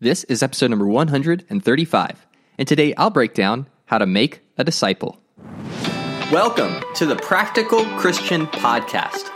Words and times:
This 0.00 0.22
is 0.24 0.44
episode 0.44 0.70
number 0.70 0.86
135, 0.86 2.26
and 2.56 2.68
today 2.68 2.94
I'll 2.94 3.10
break 3.10 3.34
down 3.34 3.66
how 3.86 3.98
to 3.98 4.06
make 4.06 4.42
a 4.56 4.62
disciple. 4.62 5.18
Welcome 6.30 6.80
to 6.94 7.04
the 7.04 7.16
Practical 7.16 7.84
Christian 7.98 8.46
Podcast. 8.46 9.28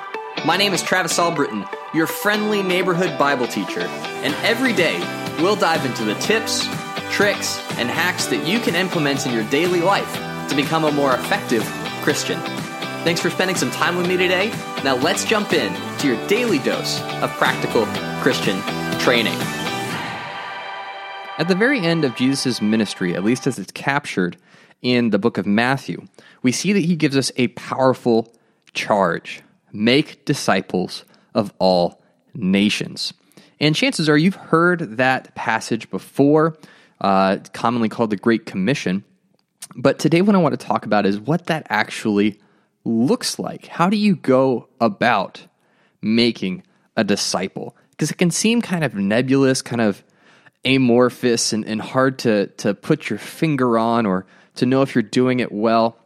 My 0.46 0.56
name 0.56 0.72
is 0.72 0.80
Travis 0.80 1.18
Albritton, 1.18 1.66
your 1.92 2.06
friendly 2.06 2.62
neighborhood 2.62 3.18
Bible 3.18 3.48
teacher, 3.48 3.80
and 3.80 4.34
every 4.44 4.72
day 4.72 5.00
we'll 5.40 5.56
dive 5.56 5.84
into 5.84 6.04
the 6.04 6.14
tips, 6.20 6.64
tricks, 7.10 7.58
and 7.76 7.90
hacks 7.90 8.26
that 8.26 8.46
you 8.46 8.60
can 8.60 8.76
implement 8.76 9.26
in 9.26 9.32
your 9.32 9.50
daily 9.50 9.80
life 9.80 10.14
to 10.48 10.54
become 10.54 10.84
a 10.84 10.92
more 10.92 11.12
effective 11.14 11.64
Christian. 12.02 12.38
Thanks 13.02 13.20
for 13.20 13.30
spending 13.30 13.56
some 13.56 13.72
time 13.72 13.96
with 13.96 14.06
me 14.06 14.16
today. 14.16 14.50
Now 14.84 14.94
let's 14.94 15.24
jump 15.24 15.54
in 15.54 15.74
to 15.98 16.06
your 16.06 16.24
daily 16.28 16.60
dose 16.60 17.00
of 17.20 17.30
practical 17.32 17.84
Christian 18.22 18.62
training. 19.00 19.36
At 21.38 21.48
the 21.48 21.54
very 21.54 21.80
end 21.80 22.04
of 22.04 22.14
Jesus' 22.14 22.60
ministry, 22.60 23.14
at 23.14 23.24
least 23.24 23.46
as 23.46 23.58
it's 23.58 23.72
captured 23.72 24.36
in 24.82 25.10
the 25.10 25.18
book 25.18 25.38
of 25.38 25.46
Matthew, 25.46 26.06
we 26.42 26.52
see 26.52 26.74
that 26.74 26.80
he 26.84 26.94
gives 26.94 27.16
us 27.16 27.32
a 27.36 27.48
powerful 27.48 28.32
charge 28.74 29.42
make 29.72 30.24
disciples 30.26 31.04
of 31.34 31.52
all 31.58 32.02
nations. 32.34 33.14
And 33.58 33.74
chances 33.74 34.08
are 34.08 34.18
you've 34.18 34.34
heard 34.34 34.98
that 34.98 35.34
passage 35.34 35.90
before, 35.90 36.58
uh, 37.00 37.38
commonly 37.54 37.88
called 37.88 38.10
the 38.10 38.16
Great 38.16 38.44
Commission. 38.44 39.02
But 39.74 39.98
today, 39.98 40.20
what 40.20 40.36
I 40.36 40.38
want 40.38 40.58
to 40.58 40.66
talk 40.66 40.84
about 40.84 41.06
is 41.06 41.18
what 41.18 41.46
that 41.46 41.66
actually 41.70 42.38
looks 42.84 43.38
like. 43.38 43.66
How 43.66 43.88
do 43.88 43.96
you 43.96 44.16
go 44.16 44.68
about 44.80 45.46
making 46.02 46.64
a 46.94 47.04
disciple? 47.04 47.74
Because 47.92 48.10
it 48.10 48.18
can 48.18 48.30
seem 48.30 48.60
kind 48.60 48.84
of 48.84 48.94
nebulous, 48.94 49.62
kind 49.62 49.80
of 49.80 50.04
amorphous, 50.64 51.52
and, 51.52 51.64
and 51.66 51.80
hard 51.80 52.18
to, 52.20 52.46
to 52.58 52.74
put 52.74 53.10
your 53.10 53.18
finger 53.18 53.78
on 53.78 54.06
or 54.06 54.26
to 54.56 54.66
know 54.66 54.82
if 54.82 54.94
you're 54.94 55.02
doing 55.02 55.40
it 55.40 55.50
well. 55.50 55.96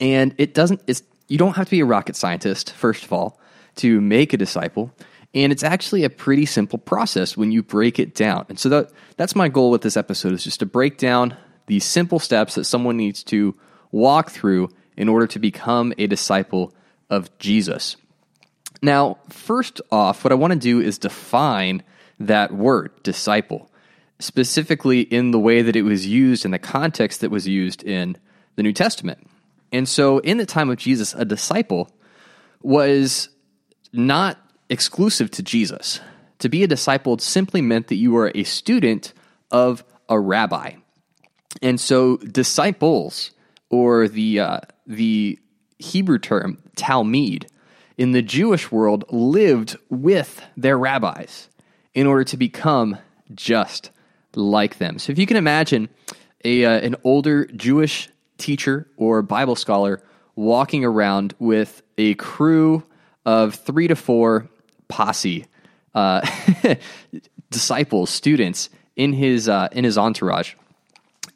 And 0.00 0.34
it 0.38 0.54
doesn't, 0.54 0.82
it's, 0.86 1.02
you 1.28 1.38
don't 1.38 1.56
have 1.56 1.66
to 1.66 1.70
be 1.70 1.80
a 1.80 1.84
rocket 1.84 2.16
scientist, 2.16 2.72
first 2.72 3.04
of 3.04 3.12
all, 3.12 3.38
to 3.76 4.00
make 4.00 4.32
a 4.32 4.36
disciple. 4.36 4.92
And 5.34 5.52
it's 5.52 5.64
actually 5.64 6.04
a 6.04 6.10
pretty 6.10 6.46
simple 6.46 6.78
process 6.78 7.36
when 7.36 7.50
you 7.50 7.62
break 7.62 7.98
it 7.98 8.14
down. 8.14 8.46
And 8.48 8.58
so 8.58 8.68
that, 8.68 8.92
that's 9.16 9.34
my 9.34 9.48
goal 9.48 9.70
with 9.70 9.82
this 9.82 9.96
episode 9.96 10.32
is 10.32 10.44
just 10.44 10.60
to 10.60 10.66
break 10.66 10.96
down 10.96 11.36
these 11.66 11.84
simple 11.84 12.18
steps 12.18 12.54
that 12.54 12.64
someone 12.64 12.96
needs 12.96 13.22
to 13.24 13.54
walk 13.90 14.30
through 14.30 14.68
in 14.96 15.08
order 15.08 15.26
to 15.26 15.38
become 15.38 15.92
a 15.98 16.06
disciple 16.06 16.72
of 17.10 17.36
Jesus. 17.38 17.96
Now, 18.82 19.18
first 19.28 19.80
off, 19.90 20.24
what 20.24 20.32
I 20.32 20.36
want 20.36 20.52
to 20.52 20.58
do 20.58 20.80
is 20.80 20.98
define 20.98 21.82
that 22.20 22.52
word, 22.52 22.90
disciple, 23.02 23.70
specifically 24.18 25.00
in 25.00 25.30
the 25.30 25.38
way 25.38 25.62
that 25.62 25.76
it 25.76 25.82
was 25.82 26.06
used 26.06 26.44
in 26.44 26.50
the 26.50 26.58
context 26.58 27.20
that 27.20 27.30
was 27.30 27.48
used 27.48 27.82
in 27.82 28.16
the 28.56 28.62
New 28.62 28.72
Testament. 28.72 29.28
And 29.72 29.88
so, 29.88 30.18
in 30.18 30.38
the 30.38 30.46
time 30.46 30.70
of 30.70 30.76
Jesus, 30.76 31.14
a 31.14 31.24
disciple 31.24 31.90
was 32.62 33.28
not 33.92 34.38
exclusive 34.68 35.30
to 35.32 35.42
Jesus. 35.42 36.00
To 36.38 36.48
be 36.48 36.62
a 36.62 36.68
disciple 36.68 37.18
simply 37.18 37.60
meant 37.60 37.88
that 37.88 37.96
you 37.96 38.12
were 38.12 38.30
a 38.34 38.44
student 38.44 39.12
of 39.50 39.84
a 40.08 40.18
rabbi. 40.18 40.74
And 41.60 41.80
so, 41.80 42.18
disciples, 42.18 43.32
or 43.68 44.08
the, 44.08 44.40
uh, 44.40 44.60
the 44.86 45.38
Hebrew 45.78 46.18
term 46.18 46.62
talmid, 46.76 47.46
in 47.96 48.12
the 48.12 48.22
Jewish 48.22 48.70
world 48.72 49.04
lived 49.10 49.76
with 49.88 50.42
their 50.56 50.78
rabbis 50.78 51.48
in 51.94 52.06
order 52.06 52.24
to 52.24 52.36
become 52.36 52.98
just 53.34 53.90
like 54.36 54.78
them. 54.78 54.98
So 54.98 55.12
if 55.12 55.18
you 55.18 55.26
can 55.26 55.36
imagine 55.36 55.88
a, 56.44 56.64
uh, 56.64 56.80
an 56.80 56.96
older 57.04 57.46
Jewish 57.46 58.08
teacher 58.38 58.88
or 58.96 59.22
Bible 59.22 59.56
scholar 59.56 60.02
walking 60.36 60.84
around 60.84 61.34
with 61.38 61.82
a 61.96 62.14
crew 62.14 62.82
of 63.24 63.54
three 63.54 63.88
to 63.88 63.96
four 63.96 64.48
posse 64.88 65.46
uh, 65.94 66.26
disciples, 67.50 68.10
students 68.10 68.68
in 68.96 69.12
his 69.12 69.48
uh, 69.48 69.68
in 69.72 69.84
his 69.84 69.96
entourage, 69.96 70.54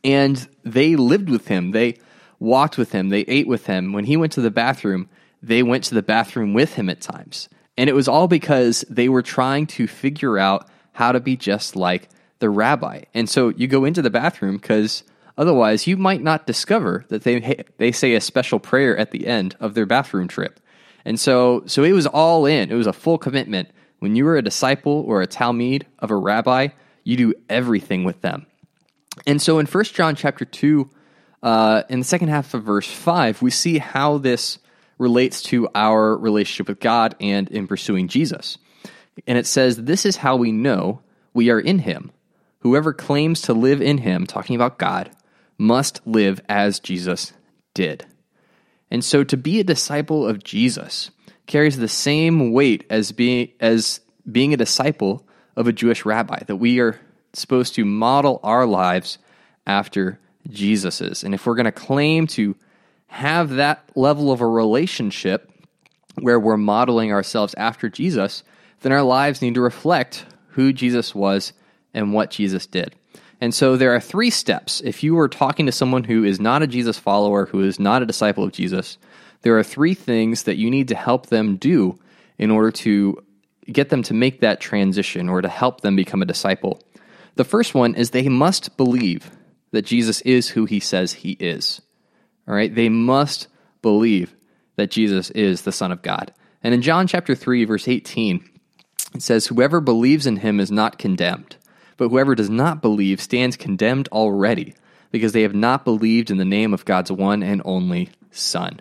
and 0.05 0.49
they 0.65 0.97
lived 0.97 1.31
with 1.31 1.49
him. 1.49 1.71
They 1.71 1.99
walked 2.39 2.79
with 2.79 2.93
him. 2.93 3.09
They 3.09 3.23
ate 3.23 3.47
with 3.47 3.67
him. 3.67 3.93
When 3.93 4.05
he 4.05 4.17
went 4.17 4.33
to 4.33 4.41
the 4.41 4.51
bathroom, 4.51 5.09
they 5.43 5.63
went 5.63 5.85
to 5.85 5.95
the 5.95 6.03
bathroom 6.03 6.55
with 6.55 6.75
him 6.75 6.89
at 6.89 7.01
times. 7.01 7.49
And 7.77 7.89
it 7.89 7.95
was 7.95 8.09
all 8.09 8.27
because 8.29 8.85
they 8.91 9.09
were 9.09 9.23
trying 9.23 9.67
to 9.69 9.87
figure 9.87 10.39
out 10.39 10.69
how 10.93 11.13
to 11.13 11.21
be 11.21 11.37
just 11.37 11.77
like 11.77 12.09
the 12.39 12.51
rabbi. 12.51 13.03
And 13.15 13.29
so 13.29 13.51
you 13.51 13.67
go 13.67 13.85
into 13.85 14.03
the 14.03 14.11
bathroom 14.11 14.57
because 14.57 15.03
otherwise 15.37 15.87
you 15.87 15.97
might 15.97 16.23
not 16.23 16.47
discover 16.47 17.05
that 17.09 17.25
they 17.25 17.65
they 17.79 17.93
say 17.93 18.15
a 18.15 18.21
special 18.21 18.59
prayer 18.59 18.97
at 18.97 19.11
the 19.11 19.27
end 19.27 19.57
of 19.61 19.75
their 19.75 19.87
bathroom 19.87 20.29
trip. 20.29 20.61
And 21.05 21.19
so 21.19 21.63
so 21.67 21.83
it 21.85 21.93
was 21.93 22.07
all 22.07 22.47
in. 22.47 22.71
It 22.71 22.75
was 22.75 22.87
a 22.87 22.93
full 22.93 23.19
commitment. 23.19 23.71
When 23.99 24.15
you 24.15 24.25
were 24.25 24.37
a 24.37 24.43
disciple 24.43 25.05
or 25.07 25.23
a 25.23 25.27
talmid 25.27 25.85
of 25.99 26.11
a 26.11 26.17
rabbi, 26.17 26.69
you 27.03 27.17
do 27.17 27.35
everything 27.49 28.05
with 28.05 28.21
them. 28.21 28.47
And 29.27 29.43
so 29.43 29.59
in 29.59 29.67
1 29.67 29.85
John 29.85 30.15
chapter 30.15 30.45
2 30.45 30.89
uh, 31.43 31.83
in 31.89 32.01
the 32.01 32.05
second 32.05 32.29
half 32.29 32.55
of 32.55 32.65
verse 32.65 32.89
5, 32.89 33.43
we 33.43 33.51
see 33.51 33.79
how 33.79 34.19
this 34.19 34.59
relates 34.99 35.43
to 35.45 35.69
our 35.75 36.17
relationship 36.17 36.69
with 36.69 36.81
God 36.81 37.15
and 37.21 37.49
in 37.49 37.67
pursuing 37.67 38.09
Jesus. 38.09 38.59
And 39.27 39.39
it 39.39 39.47
says, 39.47 39.77
This 39.77 40.05
is 40.05 40.17
how 40.17 40.37
we 40.37 40.53
know 40.53 41.01
we 41.35 41.51
are 41.51 41.61
in 41.61 41.79
Him. 41.79 42.11
Whoever 42.61 42.93
claims 42.93 43.41
to 43.43 43.53
live 43.55 43.81
in 43.81 43.99
Him, 43.99 44.27
talking 44.27 44.57
about 44.57 44.79
God, 44.79 45.11
must 45.59 46.01
live 46.07 46.41
as 46.49 46.81
Jesus 46.81 47.33
did. 47.75 48.07
And 48.91 49.05
so 49.05 49.25
to 49.25 49.37
be 49.37 49.61
a 49.61 49.65
disciple 49.65 50.27
of 50.27 50.43
Jesus 50.43 51.11
carries 51.47 51.77
the 51.77 51.89
same 51.89 52.53
weight 52.53 52.85
as 52.91 53.13
being, 53.13 53.51
as 53.61 54.01
being 54.31 54.53
a 54.53 54.59
disciple 54.59 55.27
of 55.57 55.67
a 55.67 55.73
Jewish 55.73 56.05
rabbi, 56.05 56.43
that 56.47 56.57
we 56.57 56.79
are 56.81 56.99
supposed 57.33 57.75
to 57.75 57.85
model 57.85 58.41
our 58.43 58.67
lives 58.67 59.19
after 59.67 60.19
Jesus's. 60.49 61.25
And 61.25 61.35
if 61.35 61.47
we're 61.47 61.55
going 61.55 61.67
to 61.67 61.73
claim 61.73 62.27
to 62.29 62.57
have 63.09 63.51
that 63.51 63.91
level 63.95 64.31
of 64.33 64.41
a 64.41 64.47
relationship 64.47 65.51
where 66.21 66.41
we're 66.41 66.57
modeling 66.57 67.13
ourselves 67.13 67.55
after 67.55 67.89
Jesus, 67.89 68.43
then 68.81 68.93
our 68.93 69.03
lives 69.03 69.43
need 69.43 69.55
to 69.55 69.61
reflect 69.61 70.25
who 70.49 70.73
Jesus 70.73 71.15
was 71.15 71.53
and 71.95 72.13
what 72.13 72.31
Jesus 72.31 72.67
did. 72.67 72.95
And 73.41 73.55
so 73.55 73.77
there 73.77 73.95
are 73.95 74.01
three 74.01 74.31
steps. 74.31 74.81
If 74.81 75.03
you 75.03 75.15
were 75.15 75.29
talking 75.29 75.67
to 75.67 75.73
someone 75.73 76.05
who 76.05 76.25
is 76.25 76.41
not 76.41 76.63
a 76.63 76.67
Jesus 76.67 76.99
follower, 76.99 77.47
who 77.47 77.63
is 77.63 77.79
not 77.79 78.03
a 78.03 78.07
disciple 78.07 78.45
of 78.45 78.53
Jesus, 78.53 78.99
there 79.43 79.57
are 79.59 79.63
three 79.63 79.95
things 79.95 80.45
that 80.45 80.57
you 80.57 80.71
need 80.71 80.89
to 80.89 80.97
help 80.97 81.27
them 81.27 81.57
do 81.57 81.99
in 82.37 82.51
order 82.51 82.71
to 82.71 83.23
get 83.71 83.91
them 83.91 84.03
to 84.05 84.15
make 84.15 84.41
that 84.41 84.61
transition 84.61 85.29
or 85.29 85.43
to 85.43 85.49
help 85.49 85.83
them 85.83 85.95
become 85.95 86.23
a 86.23 86.27
disciple. 86.27 86.81
The 87.37 87.45
first 87.45 87.75
one 87.75 87.95
is 87.95 88.11
they 88.11 88.29
must 88.29 88.77
believe 88.77 89.31
that 89.71 89.83
Jesus 89.83 90.21
is 90.23 90.49
who 90.49 90.65
he 90.65 90.81
says 90.81 91.13
he 91.13 91.33
is. 91.33 91.81
All 92.49 92.55
right? 92.55 92.75
They 92.75 92.89
must 92.89 93.49
believe 93.83 94.35
that 94.77 94.91
Jesus 94.91 95.31
is 95.31 95.63
the 95.63 95.73
Son 95.73 95.93
of 95.93 96.03
God. 96.03 96.33
And 96.63 96.75
in 96.75 96.83
John 96.83 97.07
chapter 97.07 97.35
3, 97.35 97.65
verse 97.65 97.87
18, 97.87 98.49
it 99.15 99.23
says, 99.23 99.47
Whoever 99.47 99.81
believes 99.81 100.27
in 100.27 100.39
him 100.39 100.59
is 100.59 100.71
not 100.71 100.99
condemned, 100.99 101.57
but 101.99 102.09
whoever 102.09 102.35
does 102.35 102.49
not 102.49 102.81
believe 102.81 103.21
stands 103.21 103.57
condemned 103.57 104.09
already, 104.09 104.75
because 105.11 105.33
they 105.33 105.43
have 105.43 105.55
not 105.55 105.85
believed 105.85 106.31
in 106.31 106.39
the 106.39 106.45
name 106.47 106.73
of 106.73 106.87
God's 106.87 107.13
one 107.13 107.43
and 107.43 107.61
only 107.67 108.09
Son. 108.31 108.81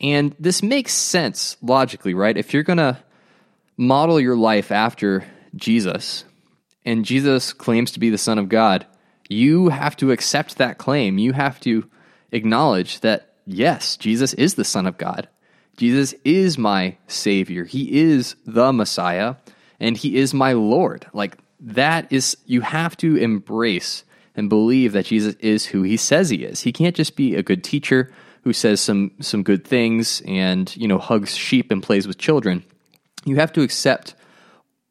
And 0.00 0.34
this 0.38 0.62
makes 0.62 0.92
sense 0.92 1.56
logically, 1.62 2.14
right? 2.14 2.36
If 2.36 2.52
you're 2.52 2.62
going 2.62 2.76
to 2.76 2.98
model 3.76 4.20
your 4.20 4.36
life 4.36 4.70
after 4.70 5.24
Jesus, 5.56 6.24
and 6.84 7.04
Jesus 7.04 7.52
claims 7.52 7.92
to 7.92 8.00
be 8.00 8.10
the 8.10 8.18
Son 8.18 8.38
of 8.38 8.48
God, 8.48 8.86
you 9.28 9.68
have 9.68 9.96
to 9.96 10.10
accept 10.10 10.58
that 10.58 10.78
claim. 10.78 11.18
You 11.18 11.32
have 11.32 11.60
to 11.60 11.88
acknowledge 12.32 13.00
that, 13.00 13.34
yes, 13.44 13.96
Jesus 13.96 14.32
is 14.34 14.54
the 14.54 14.64
Son 14.64 14.86
of 14.86 14.98
God. 14.98 15.28
Jesus 15.76 16.14
is 16.24 16.58
my 16.58 16.96
Savior. 17.06 17.64
He 17.64 18.00
is 18.00 18.36
the 18.46 18.72
Messiah, 18.72 19.36
and 19.78 19.96
He 19.96 20.16
is 20.16 20.32
my 20.32 20.54
Lord. 20.54 21.06
Like, 21.12 21.36
that 21.60 22.12
is, 22.12 22.36
you 22.46 22.60
have 22.60 22.96
to 22.98 23.16
embrace 23.16 24.04
and 24.34 24.48
believe 24.48 24.92
that 24.92 25.06
Jesus 25.06 25.34
is 25.40 25.66
who 25.66 25.82
He 25.82 25.96
says 25.96 26.30
He 26.30 26.44
is. 26.44 26.62
He 26.62 26.72
can't 26.72 26.96
just 26.96 27.16
be 27.16 27.34
a 27.34 27.42
good 27.42 27.64
teacher 27.64 28.12
who 28.44 28.52
says 28.52 28.80
some, 28.80 29.12
some 29.20 29.42
good 29.42 29.66
things 29.66 30.22
and, 30.26 30.74
you 30.76 30.86
know, 30.86 30.98
hugs 30.98 31.34
sheep 31.36 31.70
and 31.70 31.82
plays 31.82 32.06
with 32.06 32.18
children. 32.18 32.64
You 33.24 33.36
have 33.36 33.52
to 33.54 33.62
accept 33.62 34.14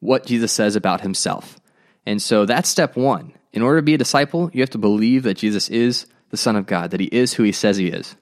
what 0.00 0.26
Jesus 0.26 0.52
says 0.52 0.76
about 0.76 1.00
Himself. 1.00 1.58
And 2.06 2.22
so 2.22 2.46
that's 2.46 2.68
step 2.68 2.96
one. 2.96 3.32
In 3.52 3.62
order 3.62 3.78
to 3.78 3.84
be 3.84 3.94
a 3.94 3.98
disciple, 3.98 4.50
you 4.52 4.60
have 4.60 4.70
to 4.70 4.78
believe 4.78 5.22
that 5.24 5.38
Jesus 5.38 5.68
is 5.68 6.06
the 6.30 6.36
Son 6.36 6.56
of 6.56 6.66
God, 6.66 6.90
that 6.90 7.00
he 7.00 7.06
is 7.06 7.34
who 7.34 7.42
he 7.42 7.52
says 7.52 7.76
he 7.76 7.88
is. 7.88 8.14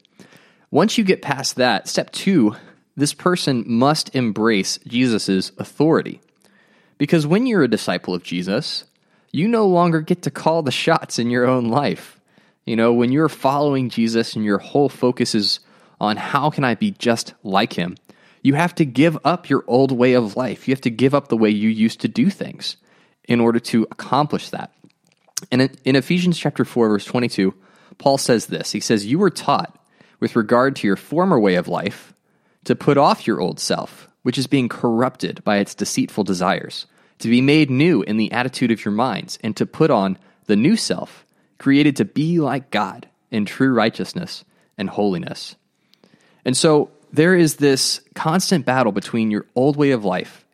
Once 0.70 0.96
you 0.96 1.04
get 1.04 1.22
past 1.22 1.56
that, 1.56 1.88
step 1.88 2.10
two, 2.12 2.54
this 2.96 3.12
person 3.12 3.64
must 3.66 4.14
embrace 4.14 4.78
Jesus' 4.86 5.52
authority. 5.58 6.20
Because 6.98 7.26
when 7.26 7.46
you're 7.46 7.62
a 7.62 7.68
disciple 7.68 8.14
of 8.14 8.22
Jesus, 8.22 8.84
you 9.32 9.48
no 9.48 9.66
longer 9.66 10.00
get 10.00 10.22
to 10.22 10.30
call 10.30 10.62
the 10.62 10.70
shots 10.70 11.18
in 11.18 11.30
your 11.30 11.46
own 11.46 11.66
life. 11.66 12.20
You 12.64 12.76
know, 12.76 12.92
when 12.92 13.12
you're 13.12 13.28
following 13.28 13.90
Jesus 13.90 14.34
and 14.34 14.44
your 14.44 14.58
whole 14.58 14.88
focus 14.88 15.34
is 15.34 15.60
on 16.00 16.16
how 16.16 16.50
can 16.50 16.64
I 16.64 16.74
be 16.74 16.90
just 16.92 17.34
like 17.42 17.72
him, 17.72 17.96
you 18.42 18.54
have 18.54 18.74
to 18.76 18.84
give 18.84 19.18
up 19.24 19.48
your 19.48 19.64
old 19.66 19.92
way 19.92 20.14
of 20.14 20.36
life. 20.36 20.68
You 20.68 20.72
have 20.72 20.80
to 20.82 20.90
give 20.90 21.14
up 21.14 21.28
the 21.28 21.36
way 21.36 21.50
you 21.50 21.68
used 21.68 22.00
to 22.00 22.08
do 22.08 22.30
things 22.30 22.76
in 23.24 23.40
order 23.40 23.58
to 23.58 23.86
accomplish 23.90 24.50
that. 24.50 24.72
And 25.50 25.76
in, 25.84 25.96
Ephesians 25.96 26.38
chapter 26.38 26.64
4 26.64 26.88
verse 26.88 27.04
22, 27.04 27.54
Paul 27.98 28.18
says 28.18 28.46
this. 28.46 28.72
He 28.72 28.80
says, 28.80 29.06
"You 29.06 29.18
were 29.18 29.30
taught 29.30 29.78
with 30.20 30.36
regard 30.36 30.76
to 30.76 30.86
your 30.86 30.96
former 30.96 31.38
way 31.38 31.56
of 31.56 31.68
life 31.68 32.14
to 32.64 32.74
put 32.74 32.96
off 32.96 33.26
your 33.26 33.40
old 33.40 33.60
self, 33.60 34.08
which 34.26 34.38
is 34.38 34.48
being 34.48 34.68
corrupted 34.68 35.40
by 35.44 35.58
its 35.58 35.72
deceitful 35.72 36.24
desires, 36.24 36.86
to 37.20 37.28
be 37.28 37.40
made 37.40 37.70
new 37.70 38.02
in 38.02 38.16
the 38.16 38.32
attitude 38.32 38.72
of 38.72 38.84
your 38.84 38.90
minds, 38.90 39.38
and 39.44 39.56
to 39.56 39.64
put 39.64 39.88
on 39.88 40.18
the 40.46 40.56
new 40.56 40.74
self, 40.74 41.24
created 41.58 41.94
to 41.94 42.04
be 42.04 42.40
like 42.40 42.72
God 42.72 43.06
in 43.30 43.44
true 43.44 43.72
righteousness 43.72 44.44
and 44.76 44.90
holiness." 44.90 45.54
And 46.44 46.56
so 46.56 46.90
there 47.12 47.36
is 47.36 47.54
this 47.54 48.00
constant 48.16 48.66
battle 48.66 48.90
between 48.90 49.30
your 49.30 49.46
old 49.54 49.76
way 49.76 49.92
of 49.92 50.04
life 50.04 50.44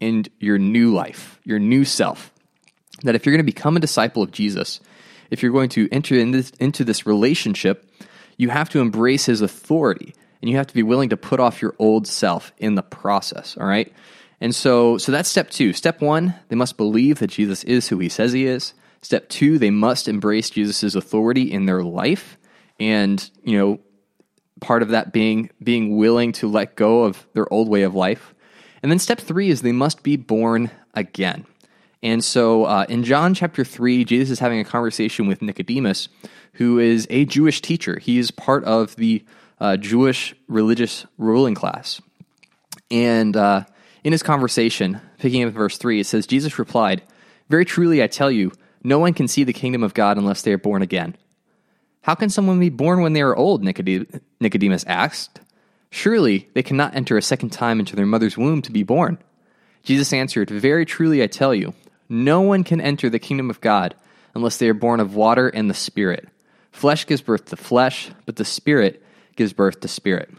and 0.00 0.26
your 0.40 0.56
new 0.56 0.90
life, 0.90 1.38
your 1.44 1.58
new 1.58 1.84
self. 1.84 2.32
That 3.02 3.14
if 3.14 3.26
you're 3.26 3.34
going 3.34 3.44
to 3.46 3.52
become 3.52 3.76
a 3.76 3.80
disciple 3.80 4.22
of 4.22 4.32
Jesus, 4.32 4.80
if 5.30 5.42
you're 5.42 5.52
going 5.52 5.68
to 5.68 5.86
enter 5.92 6.14
in 6.14 6.30
this, 6.30 6.50
into 6.58 6.82
this 6.82 7.04
relationship, 7.04 7.86
you 8.38 8.48
have 8.48 8.70
to 8.70 8.80
embrace 8.80 9.26
his 9.26 9.42
authority 9.42 10.14
and 10.42 10.50
you 10.50 10.56
have 10.56 10.66
to 10.66 10.74
be 10.74 10.82
willing 10.82 11.10
to 11.10 11.16
put 11.16 11.40
off 11.40 11.62
your 11.62 11.74
old 11.78 12.06
self 12.06 12.52
in 12.58 12.74
the 12.74 12.82
process, 12.82 13.56
all 13.56 13.66
right? 13.66 13.92
And 14.40 14.54
so 14.54 14.98
so 14.98 15.12
that's 15.12 15.28
step 15.28 15.50
2. 15.50 15.72
Step 15.72 16.02
1, 16.02 16.34
they 16.48 16.56
must 16.56 16.76
believe 16.76 17.20
that 17.20 17.30
Jesus 17.30 17.64
is 17.64 17.88
who 17.88 17.98
he 18.00 18.08
says 18.08 18.32
he 18.32 18.46
is. 18.46 18.74
Step 19.00 19.28
2, 19.28 19.58
they 19.58 19.70
must 19.70 20.08
embrace 20.08 20.50
Jesus' 20.50 20.94
authority 20.94 21.50
in 21.50 21.66
their 21.66 21.82
life 21.82 22.36
and, 22.78 23.30
you 23.44 23.56
know, 23.56 23.80
part 24.60 24.82
of 24.82 24.90
that 24.90 25.12
being 25.12 25.50
being 25.62 25.96
willing 25.96 26.32
to 26.32 26.48
let 26.48 26.76
go 26.76 27.04
of 27.04 27.26
their 27.34 27.52
old 27.52 27.68
way 27.68 27.82
of 27.82 27.94
life. 27.94 28.34
And 28.82 28.90
then 28.90 28.98
step 28.98 29.20
3 29.20 29.48
is 29.48 29.62
they 29.62 29.72
must 29.72 30.02
be 30.02 30.16
born 30.16 30.70
again. 30.94 31.46
And 32.02 32.24
so 32.24 32.64
uh, 32.64 32.84
in 32.88 33.04
John 33.04 33.32
chapter 33.34 33.64
3, 33.64 34.04
Jesus 34.04 34.30
is 34.30 34.38
having 34.40 34.58
a 34.58 34.64
conversation 34.64 35.28
with 35.28 35.40
Nicodemus, 35.40 36.08
who 36.54 36.80
is 36.80 37.06
a 37.10 37.24
Jewish 37.24 37.60
teacher. 37.60 38.00
He 38.00 38.18
is 38.18 38.32
part 38.32 38.64
of 38.64 38.96
the 38.96 39.24
uh, 39.62 39.76
Jewish 39.76 40.34
religious 40.48 41.06
ruling 41.18 41.54
class. 41.54 42.02
And 42.90 43.36
uh, 43.36 43.64
in 44.02 44.10
his 44.10 44.24
conversation, 44.24 45.00
picking 45.18 45.44
up 45.44 45.52
verse 45.54 45.78
3, 45.78 46.00
it 46.00 46.06
says, 46.06 46.26
Jesus 46.26 46.58
replied, 46.58 47.02
Very 47.48 47.64
truly 47.64 48.02
I 48.02 48.08
tell 48.08 48.30
you, 48.30 48.50
no 48.82 48.98
one 48.98 49.14
can 49.14 49.28
see 49.28 49.44
the 49.44 49.52
kingdom 49.52 49.84
of 49.84 49.94
God 49.94 50.18
unless 50.18 50.42
they 50.42 50.52
are 50.52 50.58
born 50.58 50.82
again. 50.82 51.16
How 52.02 52.16
can 52.16 52.28
someone 52.28 52.58
be 52.58 52.70
born 52.70 53.02
when 53.02 53.12
they 53.12 53.22
are 53.22 53.36
old? 53.36 53.62
Nicodemus 53.62 54.84
asked. 54.88 55.40
Surely 55.90 56.48
they 56.54 56.64
cannot 56.64 56.96
enter 56.96 57.16
a 57.16 57.22
second 57.22 57.50
time 57.50 57.78
into 57.78 57.94
their 57.94 58.04
mother's 58.04 58.36
womb 58.36 58.62
to 58.62 58.72
be 58.72 58.82
born. 58.82 59.16
Jesus 59.84 60.12
answered, 60.12 60.50
Very 60.50 60.84
truly 60.84 61.22
I 61.22 61.28
tell 61.28 61.54
you, 61.54 61.72
no 62.08 62.40
one 62.40 62.64
can 62.64 62.80
enter 62.80 63.08
the 63.08 63.20
kingdom 63.20 63.48
of 63.48 63.60
God 63.60 63.94
unless 64.34 64.56
they 64.56 64.68
are 64.68 64.74
born 64.74 64.98
of 64.98 65.14
water 65.14 65.48
and 65.48 65.70
the 65.70 65.74
Spirit. 65.74 66.28
Flesh 66.72 67.06
gives 67.06 67.22
birth 67.22 67.44
to 67.46 67.56
flesh, 67.56 68.10
but 68.26 68.34
the 68.34 68.44
Spirit 68.44 69.01
gives 69.36 69.52
birth 69.52 69.80
to 69.80 69.88
spirit. 69.88 70.30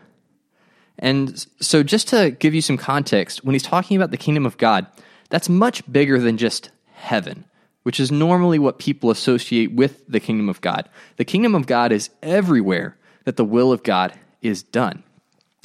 And 1.00 1.45
so, 1.60 1.84
just 1.84 2.07
to 2.10 2.31
give 2.31 2.54
you 2.54 2.62
some 2.62 2.78
context, 2.78 3.44
when 3.44 3.54
he's 3.54 3.63
talking 3.63 3.98
about 3.98 4.12
the 4.12 4.18
kingdom 4.18 4.45
of 4.45 4.57
God, 4.57 4.86
that's 5.30 5.50
much 5.50 5.90
bigger 5.92 6.19
than 6.19 6.38
just 6.38 6.69
heaven, 6.94 7.45
which 7.81 8.00
is 8.00 8.12
normally 8.12 8.60
what 8.60 8.80
people 8.80 9.10
associate 9.10 9.74
with 9.74 10.06
the 10.07 10.19
kingdom 10.19 10.50
of 10.50 10.62
God. 10.62 10.88
The 11.18 11.25
kingdom 11.25 11.56
of 11.56 11.66
God 11.66 11.92
is 11.92 12.10
everywhere 12.22 12.98
that 13.25 13.38
the 13.38 13.45
will 13.45 13.72
of 13.72 13.84
God 13.84 14.13
is 14.42 14.62
done. 14.62 15.04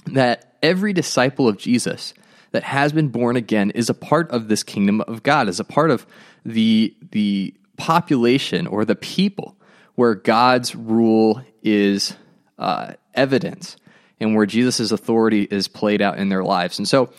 That 0.07 0.57
every 0.63 0.93
disciple 0.93 1.47
of 1.47 1.59
Jesus 1.59 2.15
that 2.53 2.63
has 2.63 2.93
been 2.93 3.09
born 3.09 3.37
again 3.37 3.71
is 3.73 3.91
a 3.91 3.95
part 3.95 4.31
of 4.31 4.49
this 4.49 4.63
kingdom 4.63 5.03
of 5.03 5.23
God, 5.23 5.49
is 5.49 5.61
a 5.61 5.65
part 5.65 5.91
of 5.91 6.07
the 6.45 6.95
the 7.11 7.55
population 7.77 8.67
or 8.67 8.85
the 8.85 8.97
people 8.97 9.57
where 9.95 10.15
God's 10.15 10.75
rule 10.75 11.43
is 11.63 12.17
uh, 12.59 12.95
evident 13.19 13.76
and 14.20 14.35
where 14.35 14.47
Jesus' 14.47 14.93
authority 14.93 15.43
is 15.50 15.69
played 15.69 16.00
out 16.00 16.19
in 16.19 16.29
their 16.29 16.44
lives. 16.44 16.79
And 16.79 16.88
so, 16.88 17.12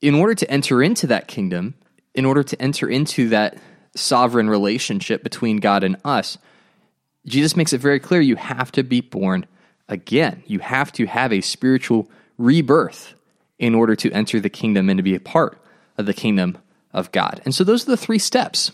in 0.00 0.14
order 0.14 0.34
to 0.34 0.50
enter 0.50 0.82
into 0.82 1.06
that 1.08 1.26
kingdom, 1.26 1.74
in 2.14 2.24
order 2.24 2.42
to 2.42 2.60
enter 2.60 2.88
into 2.88 3.30
that 3.30 3.56
sovereign 3.94 4.50
relationship 4.50 5.22
between 5.22 5.58
God 5.58 5.84
and 5.84 5.96
us, 6.04 6.38
Jesus 7.26 7.56
makes 7.56 7.72
it 7.72 7.80
very 7.80 8.00
clear 8.00 8.20
you 8.20 8.36
have 8.36 8.72
to 8.72 8.82
be 8.82 9.00
born 9.00 9.46
again. 9.88 10.42
You 10.46 10.58
have 10.58 10.92
to 10.92 11.06
have 11.06 11.32
a 11.32 11.40
spiritual 11.40 12.10
rebirth 12.36 13.14
in 13.58 13.74
order 13.74 13.94
to 13.96 14.10
enter 14.10 14.40
the 14.40 14.50
kingdom 14.50 14.88
and 14.88 14.98
to 14.98 15.02
be 15.02 15.14
a 15.14 15.20
part 15.20 15.58
of 15.96 16.06
the 16.06 16.14
kingdom 16.14 16.58
of 16.92 17.12
God. 17.12 17.40
And 17.44 17.54
so 17.54 17.64
those 17.64 17.86
are 17.86 17.92
the 17.92 17.96
three 17.96 18.18
steps. 18.18 18.72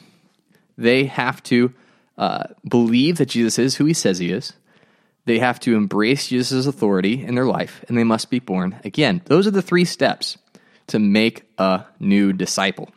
They 0.79 1.05
have 1.05 1.43
to 1.45 1.73
uh, 2.17 2.45
believe 2.67 3.19
that 3.19 3.29
Jesus 3.29 3.59
is 3.59 3.77
who 3.77 3.85
he 3.85 3.93
says 3.93 4.19
he 4.19 4.33
is. 4.33 4.55
They 5.29 5.39
have 5.39 5.61
to 5.61 5.77
embrace 5.77 6.29
Jesus' 6.29 6.67
authority 6.67 7.23
in 7.25 7.35
their 7.35 7.47
life, 7.47 7.85
and 7.89 7.97
they 7.97 8.05
must 8.05 8.31
be 8.31 8.41
born 8.41 8.81
again. 8.85 9.23
Those 9.27 9.47
are 9.47 9.53
the 9.53 9.63
three 9.63 9.85
steps 9.85 10.39
to 10.89 10.99
make 10.99 11.45
a 11.59 11.85
new 12.01 12.33
disciple. 12.33 12.91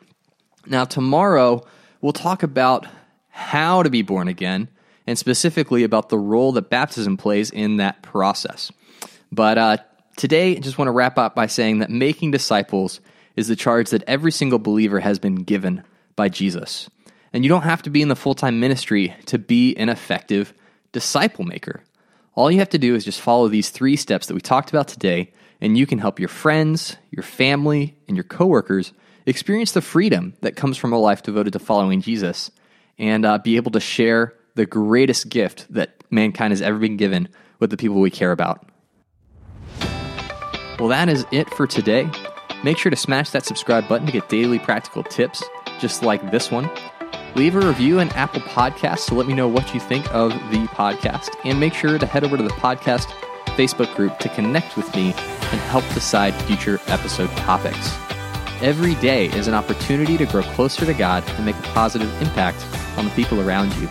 Now, 0.65 0.85
tomorrow, 0.85 1.65
we'll 2.01 2.13
talk 2.13 2.41
about 2.41 2.87
how 3.29 3.83
to 3.83 3.89
be 3.89 4.01
born 4.01 4.27
again, 4.27 4.69
and 5.05 5.17
specifically 5.17 5.83
about 5.83 6.09
the 6.09 6.17
role 6.17 6.53
that 6.53 6.69
baptism 6.69 7.17
plays 7.17 7.51
in 7.51 7.77
that 7.77 8.01
process. 8.01 8.71
But 9.31 9.57
uh, 9.57 9.77
Today, 10.17 10.55
I 10.55 10.59
just 10.59 10.77
want 10.77 10.87
to 10.87 10.91
wrap 10.91 11.17
up 11.17 11.33
by 11.35 11.47
saying 11.47 11.79
that 11.79 11.89
making 11.89 12.31
disciples 12.31 12.99
is 13.35 13.47
the 13.47 13.55
charge 13.55 13.89
that 13.89 14.03
every 14.03 14.31
single 14.31 14.59
believer 14.59 14.99
has 14.99 15.19
been 15.19 15.35
given 15.35 15.83
by 16.15 16.29
Jesus. 16.29 16.89
And 17.33 17.43
you 17.43 17.49
don't 17.49 17.63
have 17.63 17.81
to 17.83 17.89
be 17.89 18.01
in 18.01 18.07
the 18.07 18.15
full 18.15 18.35
time 18.35 18.59
ministry 18.59 19.15
to 19.27 19.39
be 19.39 19.75
an 19.77 19.89
effective 19.89 20.53
disciple 20.91 21.45
maker. 21.45 21.81
All 22.33 22.49
you 22.49 22.59
have 22.59 22.69
to 22.69 22.77
do 22.77 22.95
is 22.95 23.03
just 23.03 23.19
follow 23.19 23.49
these 23.49 23.69
three 23.69 23.97
steps 23.97 24.27
that 24.27 24.33
we 24.33 24.41
talked 24.41 24.69
about 24.69 24.87
today, 24.87 25.33
and 25.59 25.77
you 25.77 25.85
can 25.85 25.99
help 25.99 26.17
your 26.19 26.29
friends, 26.29 26.95
your 27.09 27.23
family, 27.23 27.97
and 28.07 28.15
your 28.15 28.23
coworkers 28.23 28.93
experience 29.25 29.73
the 29.73 29.81
freedom 29.81 30.33
that 30.41 30.55
comes 30.55 30.77
from 30.77 30.93
a 30.93 30.97
life 30.97 31.23
devoted 31.23 31.53
to 31.53 31.59
following 31.59 32.01
Jesus 32.01 32.49
and 32.97 33.25
uh, 33.25 33.37
be 33.37 33.57
able 33.57 33.71
to 33.71 33.81
share 33.81 34.33
the 34.55 34.65
greatest 34.65 35.29
gift 35.29 35.65
that 35.73 36.03
mankind 36.09 36.51
has 36.51 36.61
ever 36.61 36.79
been 36.79 36.97
given 36.97 37.27
with 37.59 37.69
the 37.69 37.77
people 37.77 37.99
we 37.99 38.09
care 38.09 38.31
about. 38.31 38.65
Well, 40.79 40.87
that 40.87 41.09
is 41.09 41.25
it 41.31 41.49
for 41.51 41.67
today. 41.67 42.09
Make 42.63 42.77
sure 42.77 42.89
to 42.89 42.95
smash 42.95 43.31
that 43.31 43.45
subscribe 43.45 43.87
button 43.87 44.05
to 44.07 44.11
get 44.11 44.29
daily 44.29 44.57
practical 44.57 45.03
tips 45.03 45.43
just 45.79 46.01
like 46.01 46.31
this 46.31 46.49
one. 46.49 46.69
Leave 47.35 47.55
a 47.55 47.65
review 47.65 47.99
in 47.99 48.09
Apple 48.09 48.41
Podcasts 48.41 49.05
to 49.07 49.13
let 49.13 49.25
me 49.25 49.33
know 49.33 49.47
what 49.47 49.73
you 49.73 49.79
think 49.79 50.13
of 50.13 50.31
the 50.51 50.67
podcast. 50.67 51.29
And 51.45 51.59
make 51.59 51.73
sure 51.73 51.97
to 51.97 52.05
head 52.05 52.25
over 52.25 52.35
to 52.35 52.43
the 52.43 52.49
podcast 52.49 53.05
Facebook 53.55 53.95
group 53.95 54.19
to 54.19 54.29
connect 54.29 54.75
with 54.75 54.93
me 54.95 55.13
and 55.13 55.61
help 55.69 55.85
decide 55.93 56.33
future 56.43 56.79
episode 56.87 57.29
topics. 57.37 57.95
Every 58.61 58.95
day 58.95 59.27
is 59.27 59.47
an 59.47 59.53
opportunity 59.53 60.17
to 60.17 60.25
grow 60.25 60.43
closer 60.43 60.85
to 60.85 60.93
God 60.93 61.23
and 61.29 61.45
make 61.45 61.57
a 61.57 61.61
positive 61.73 62.09
impact 62.21 62.65
on 62.97 63.05
the 63.05 63.11
people 63.11 63.39
around 63.39 63.73
you. 63.77 63.89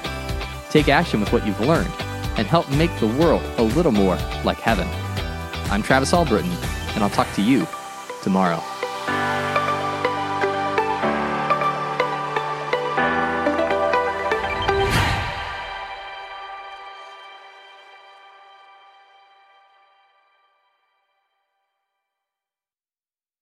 Take 0.69 0.89
action 0.89 1.19
with 1.19 1.33
what 1.33 1.47
you've 1.47 1.61
learned 1.61 1.93
and 2.37 2.47
help 2.47 2.71
make 2.71 2.95
the 3.01 3.07
world 3.07 3.43
a 3.57 3.63
little 3.63 3.93
more 3.93 4.17
like 4.45 4.61
heaven. 4.61 4.87
I'm 5.71 5.83
Travis 5.83 6.13
Albritton 6.13 6.53
and 6.95 7.03
I'll 7.03 7.11
talk 7.11 7.33
to 7.35 7.43
you 7.43 7.67
tomorrow. 8.23 8.63